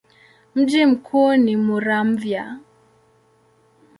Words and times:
Mji 0.55 0.85
mkuu 0.85 1.35
ni 1.35 1.55
Muramvya. 1.57 2.59